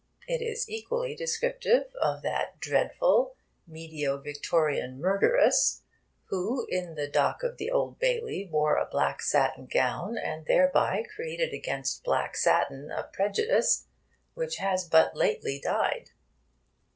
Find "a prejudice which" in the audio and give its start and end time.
12.89-14.55